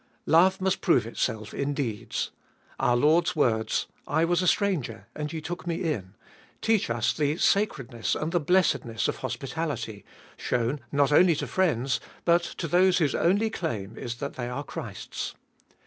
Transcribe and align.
Love 0.25 0.59
must 0.59 0.81
prove 0.81 1.05
itself 1.05 1.49
Cbe 1.51 1.53
iboliest 1.53 1.53
of 1.53 1.53
Sill 1.53 1.59
519 1.59 1.69
in 1.93 1.99
deeds. 2.01 2.31
Our 2.79 2.95
Lord's 2.95 3.35
words: 3.35 3.87
I 4.07 4.25
was 4.25 4.41
a 4.41 4.47
stranger, 4.47 5.05
and 5.15 5.31
ye 5.31 5.41
took 5.41 5.67
Me 5.67 5.75
in, 5.75 6.15
teach 6.59 6.89
us 6.89 7.13
the 7.13 7.37
sacredness 7.37 8.15
and 8.15 8.31
the 8.31 8.39
blessedness 8.39 9.07
of 9.07 9.17
hospitality, 9.17 10.03
shown 10.37 10.79
not 10.91 11.11
only 11.11 11.35
to 11.35 11.45
friends, 11.45 11.99
but 12.25 12.41
to 12.41 12.67
those 12.67 12.97
whose 12.97 13.13
only 13.13 13.51
claim 13.51 13.95
is 13.95 14.15
that 14.15 14.33
they 14.37 14.49
are 14.49 14.63
Christ's. 14.63 15.35